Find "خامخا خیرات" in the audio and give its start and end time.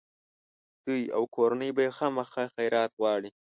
1.97-2.91